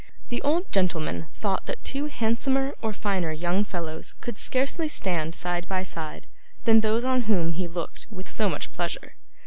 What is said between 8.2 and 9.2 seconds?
so much pleasure.